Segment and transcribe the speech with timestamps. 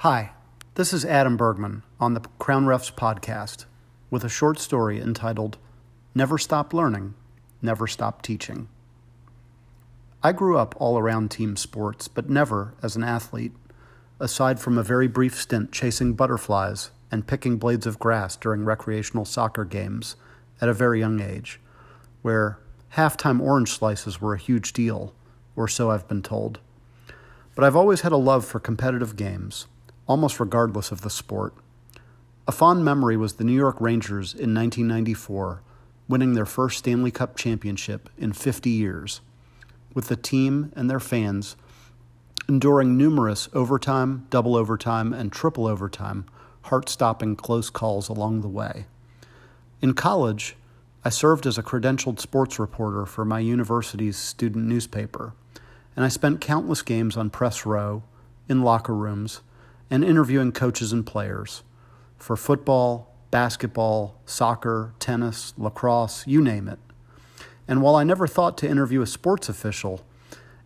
[0.00, 0.32] Hi,
[0.76, 3.66] this is Adam Bergman on the Crown Refs podcast
[4.08, 5.58] with a short story entitled
[6.14, 7.12] Never Stop Learning,
[7.60, 8.70] Never Stop Teaching.
[10.22, 13.52] I grew up all around team sports, but never as an athlete,
[14.18, 19.26] aside from a very brief stint chasing butterflies and picking blades of grass during recreational
[19.26, 20.16] soccer games
[20.62, 21.60] at a very young age,
[22.22, 22.58] where
[22.94, 25.12] halftime orange slices were a huge deal,
[25.56, 26.58] or so I've been told.
[27.54, 29.66] But I've always had a love for competitive games,
[30.10, 31.54] almost regardless of the sport.
[32.48, 35.62] A fond memory was the New York Rangers in 1994
[36.08, 39.20] winning their first Stanley Cup championship in 50 years,
[39.94, 41.54] with the team and their fans
[42.48, 46.24] enduring numerous overtime, double overtime, and triple overtime,
[46.62, 48.86] heart stopping close calls along the way.
[49.80, 50.56] In college,
[51.04, 55.34] I served as a credentialed sports reporter for my university's student newspaper,
[55.94, 58.02] and I spent countless games on press row,
[58.48, 59.42] in locker rooms,
[59.90, 61.62] and interviewing coaches and players
[62.16, 66.78] for football, basketball, soccer, tennis, lacrosse, you name it.
[67.66, 70.04] And while I never thought to interview a sports official,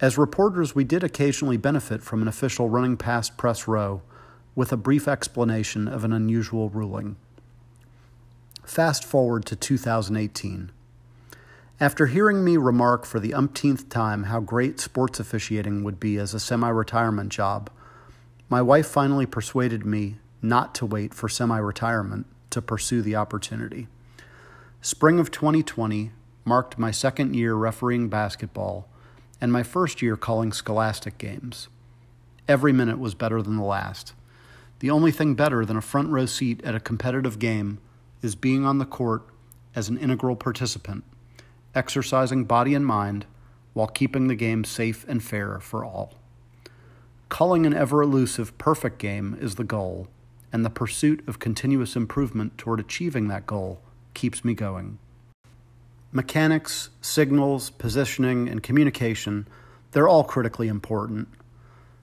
[0.00, 4.02] as reporters we did occasionally benefit from an official running past press row
[4.54, 7.16] with a brief explanation of an unusual ruling.
[8.64, 10.70] Fast forward to 2018.
[11.80, 16.34] After hearing me remark for the umpteenth time how great sports officiating would be as
[16.34, 17.70] a semi retirement job,
[18.48, 23.88] my wife finally persuaded me not to wait for semi retirement to pursue the opportunity.
[24.80, 26.12] Spring of 2020
[26.44, 28.88] marked my second year refereeing basketball
[29.40, 31.68] and my first year calling scholastic games.
[32.46, 34.14] Every minute was better than the last.
[34.78, 37.78] The only thing better than a front row seat at a competitive game
[38.22, 39.24] is being on the court
[39.74, 41.04] as an integral participant,
[41.74, 43.26] exercising body and mind
[43.74, 46.17] while keeping the game safe and fair for all.
[47.28, 50.08] Calling an ever elusive perfect game is the goal
[50.50, 53.80] and the pursuit of continuous improvement toward achieving that goal
[54.14, 54.98] keeps me going.
[56.10, 59.46] Mechanics, signals, positioning, and communication,
[59.92, 61.28] they're all critically important.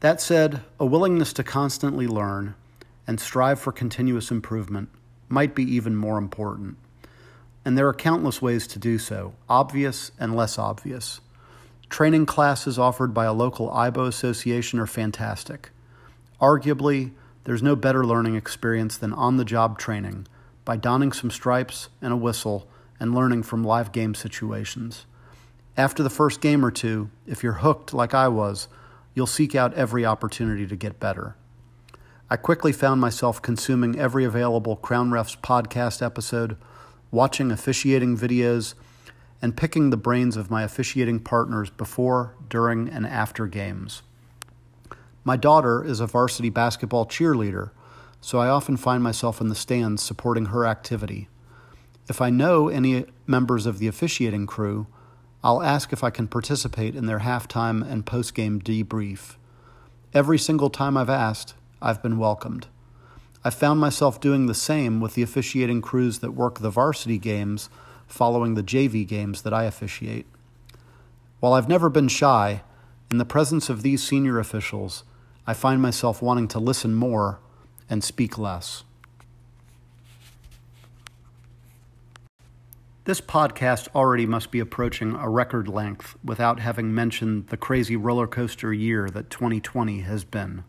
[0.00, 2.54] That said, a willingness to constantly learn
[3.08, 4.88] and strive for continuous improvement
[5.28, 6.76] might be even more important.
[7.64, 11.20] And there are countless ways to do so, obvious and less obvious.
[11.88, 15.70] Training classes offered by a local IAABO association are fantastic.
[16.40, 17.12] Arguably,
[17.44, 20.26] there's no better learning experience than on the job training
[20.64, 22.68] by donning some stripes and a whistle
[23.00, 25.06] and learning from live game situations.
[25.76, 28.68] After the first game or two, if you're hooked like I was,
[29.14, 31.36] you'll seek out every opportunity to get better.
[32.28, 36.58] I quickly found myself consuming every available Crown Refs podcast episode,
[37.10, 38.74] watching officiating videos,
[39.40, 44.02] and picking the brains of my officiating partners before, during, and after games.
[45.24, 47.70] My daughter is a varsity basketball cheerleader,
[48.20, 51.28] so I often find myself in the stands supporting her activity.
[52.08, 54.86] If I know any members of the officiating crew,
[55.44, 59.36] I'll ask if I can participate in their halftime and postgame debrief.
[60.12, 62.66] Every single time I've asked, I've been welcomed.
[63.44, 67.70] I found myself doing the same with the officiating crews that work the varsity games
[68.08, 70.26] following the JV games that I officiate.
[71.40, 72.62] While I've never been shy,
[73.10, 75.04] in the presence of these senior officials,
[75.46, 77.38] I find myself wanting to listen more
[77.88, 78.84] and speak less.
[83.04, 88.26] This podcast already must be approaching a record length without having mentioned the crazy roller
[88.26, 90.64] coaster year that 2020 has been.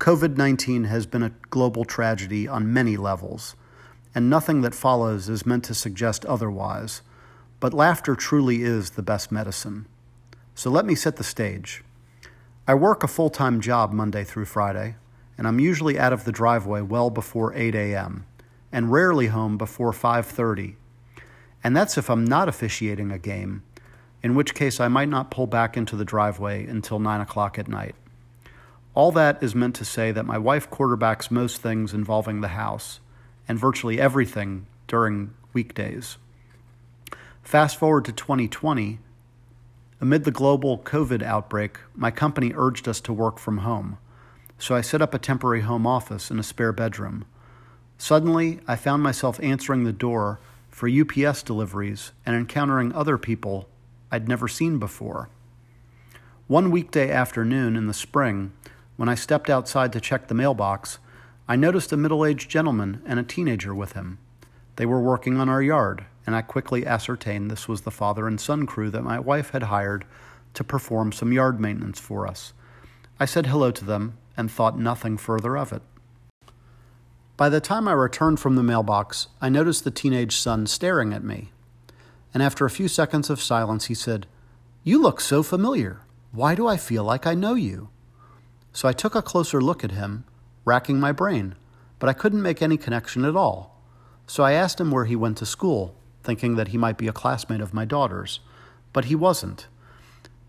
[0.00, 3.54] COVID 19 has been a global tragedy on many levels,
[4.14, 7.02] and nothing that follows is meant to suggest otherwise.
[7.60, 9.86] But laughter truly is the best medicine.
[10.54, 11.82] So let me set the stage.
[12.66, 14.96] I work a full time job Monday through Friday,
[15.36, 18.26] and I'm usually out of the driveway well before 8 a.m.,
[18.72, 20.76] and rarely home before 5:30.
[21.62, 23.62] And that's if I'm not officiating a game,
[24.22, 27.68] in which case I might not pull back into the driveway until 9 o'clock at
[27.68, 27.94] night.
[28.94, 33.00] All that is meant to say that my wife quarterbacks most things involving the house,
[33.48, 36.16] and virtually everything during weekdays.
[37.42, 38.98] Fast forward to 2020,
[40.00, 43.96] Amid the global COVID outbreak, my company urged us to work from home,
[44.58, 47.24] so I set up a temporary home office in a spare bedroom.
[47.96, 53.68] Suddenly, I found myself answering the door for UPS deliveries and encountering other people
[54.10, 55.30] I'd never seen before.
[56.48, 58.52] One weekday afternoon in the spring,
[58.96, 60.98] when I stepped outside to check the mailbox,
[61.46, 64.18] I noticed a middle aged gentleman and a teenager with him.
[64.76, 68.40] They were working on our yard, and I quickly ascertained this was the father and
[68.40, 70.06] son crew that my wife had hired
[70.54, 72.54] to perform some yard maintenance for us.
[73.20, 75.82] I said hello to them and thought nothing further of it.
[77.36, 81.24] By the time I returned from the mailbox, I noticed the teenage son staring at
[81.24, 81.50] me.
[82.32, 84.26] And after a few seconds of silence, he said,
[84.82, 86.00] You look so familiar.
[86.32, 87.90] Why do I feel like I know you?
[88.72, 90.24] So I took a closer look at him,
[90.64, 91.54] racking my brain,
[91.98, 93.82] but I couldn't make any connection at all.
[94.26, 97.12] So I asked him where he went to school, thinking that he might be a
[97.12, 98.40] classmate of my daughter's,
[98.92, 99.66] but he wasn't.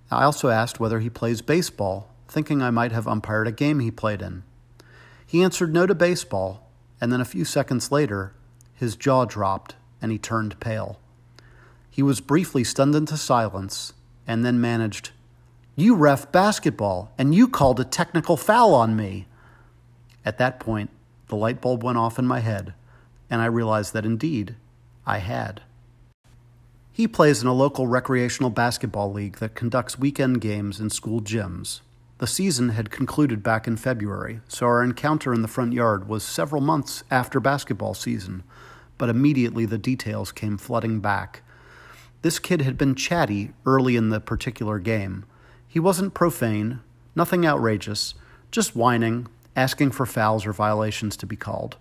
[0.10, 3.92] I also asked whether he plays baseball, thinking I might have umpired a game he
[3.92, 4.44] played in.
[5.26, 6.70] He answered no to baseball,
[7.02, 8.34] and then a few seconds later,
[8.74, 11.00] his jaw dropped and he turned pale.
[11.90, 13.94] He was briefly stunned into silence
[14.28, 15.12] and then managed
[15.78, 19.28] you ref basketball, and you called a technical foul on me.
[20.26, 20.90] At that point,
[21.28, 22.74] the light bulb went off in my head,
[23.30, 24.56] and I realized that indeed
[25.06, 25.62] I had.
[26.92, 31.82] He plays in a local recreational basketball league that conducts weekend games in school gyms.
[32.18, 36.24] The season had concluded back in February, so our encounter in the front yard was
[36.24, 38.44] several months after basketball season,
[38.98, 41.44] but immediately the details came flooding back.
[42.22, 45.26] This kid had been chatty early in the particular game
[45.76, 46.80] he wasn't profane,
[47.18, 48.14] nothing outrageous,
[48.50, 51.78] just whining, asking for fouls or violations to be called.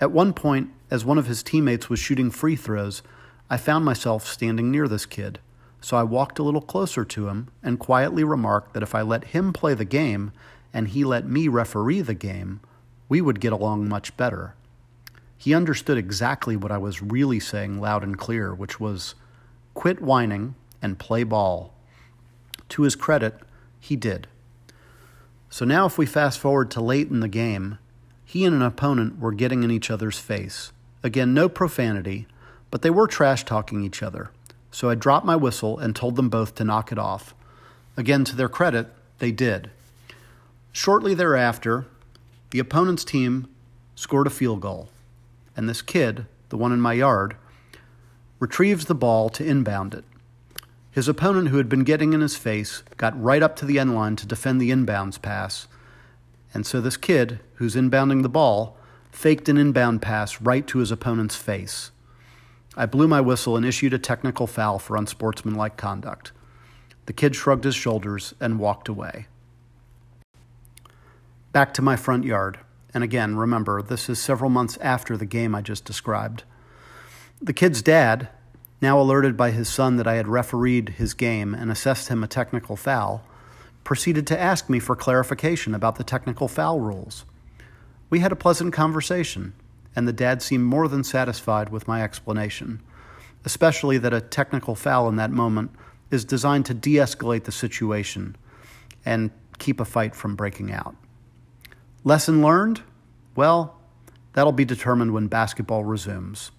[0.00, 3.02] At one point, as one of his teammates was shooting free throws,
[3.48, 5.38] I found myself standing near this kid.
[5.80, 9.24] So I walked a little closer to him and quietly remarked that if I let
[9.24, 10.32] him play the game
[10.72, 12.60] and he let me referee the game,
[13.08, 14.54] we would get along much better.
[15.38, 19.14] He understood exactly what I was really saying loud and clear, which was
[19.74, 21.72] quit whining and play ball.
[22.70, 23.38] To his credit,
[23.78, 24.26] he did.
[25.48, 27.78] So now, if we fast forward to late in the game,
[28.24, 30.72] he and an opponent were getting in each other's face.
[31.02, 32.26] Again, no profanity,
[32.70, 34.30] but they were trash talking each other.
[34.70, 37.34] So I dropped my whistle and told them both to knock it off.
[37.96, 38.88] Again, to their credit,
[39.18, 39.70] they did.
[40.72, 41.86] Shortly thereafter,
[42.50, 43.48] the opponent's team
[43.94, 44.90] scored a field goal,
[45.56, 47.36] and this kid, the one in my yard,
[48.38, 50.04] retrieves the ball to inbound it.
[50.96, 53.94] His opponent, who had been getting in his face, got right up to the end
[53.94, 55.68] line to defend the inbounds pass.
[56.54, 58.78] And so this kid, who's inbounding the ball,
[59.12, 61.90] faked an inbound pass right to his opponent's face.
[62.78, 66.32] I blew my whistle and issued a technical foul for unsportsmanlike conduct.
[67.04, 69.26] The kid shrugged his shoulders and walked away.
[71.52, 72.58] Back to my front yard.
[72.94, 76.44] And again, remember, this is several months after the game I just described.
[77.42, 78.30] The kid's dad,
[78.80, 82.28] now alerted by his son that I had refereed his game and assessed him a
[82.28, 83.24] technical foul,
[83.84, 87.24] proceeded to ask me for clarification about the technical foul rules.
[88.10, 89.54] We had a pleasant conversation,
[89.94, 92.82] and the dad seemed more than satisfied with my explanation,
[93.44, 95.70] especially that a technical foul in that moment
[96.10, 98.36] is designed to de escalate the situation
[99.04, 100.94] and keep a fight from breaking out.
[102.04, 102.82] Lesson learned?
[103.34, 103.80] Well,
[104.34, 106.50] that'll be determined when basketball resumes.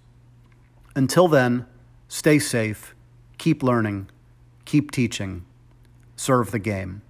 [0.94, 1.66] Until then,
[2.10, 2.94] Stay safe,
[3.36, 4.08] keep learning,
[4.64, 5.44] keep teaching,
[6.16, 7.02] serve the game.